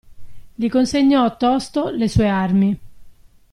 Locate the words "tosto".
1.37-1.89